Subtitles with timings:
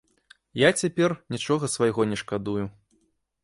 [0.61, 2.63] Я цяпер нічога свайго не шкадую.